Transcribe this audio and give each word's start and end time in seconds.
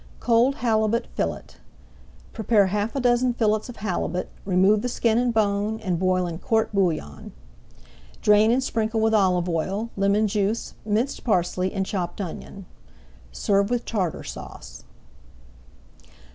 COLD 0.19 0.55
HALIBUT 0.55 1.05
FILLET 1.13 1.57
Prepare 2.33 2.65
half 2.65 2.95
a 2.95 2.99
dozen 2.99 3.35
fillets 3.35 3.69
of 3.69 3.75
halibut, 3.75 4.29
remove 4.45 4.81
the 4.81 4.89
skin 4.89 5.19
and 5.19 5.31
bone, 5.31 5.79
and 5.79 5.99
boil 5.99 6.25
in 6.25 6.39
court 6.39 6.73
bouillon. 6.73 7.33
Drain 8.19 8.49
and 8.49 8.63
sprinkle 8.63 8.99
with 8.99 9.13
olive 9.13 9.47
oil, 9.47 9.91
lemon 9.95 10.27
juice, 10.27 10.73
minced 10.85 11.23
parsley, 11.23 11.71
and 11.71 11.85
chopped 11.85 12.19
onion. 12.19 12.65
Serve 13.31 13.69
with 13.69 13.85
Tartar 13.85 14.23
Sauce. 14.23 14.85